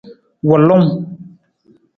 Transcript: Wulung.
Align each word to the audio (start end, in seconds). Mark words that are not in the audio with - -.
Wulung. 0.47 0.87